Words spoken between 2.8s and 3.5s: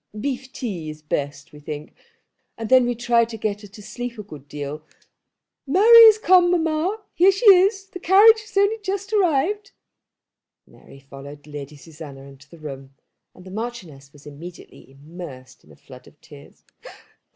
we try to